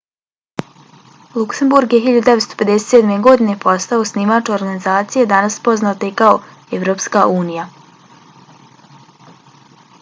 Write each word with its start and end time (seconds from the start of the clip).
luksemburg 1.39 1.93
je 1.95 1.99
1957. 2.05 3.11
godine 3.27 3.57
postao 3.67 4.01
osnivač 4.05 4.49
organizacije 4.57 5.29
danas 5.35 5.61
poznate 5.69 6.13
kao 6.23 6.33
evropska 6.81 7.27
unija 7.39 7.67